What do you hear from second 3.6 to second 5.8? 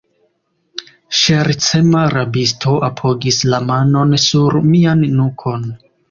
manon sur mian nukon.